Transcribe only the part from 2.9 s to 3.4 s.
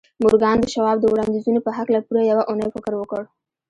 وکړ.